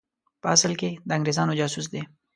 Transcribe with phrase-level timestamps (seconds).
[0.41, 2.01] په اصل کې د انګرېزانو جاسوس دی.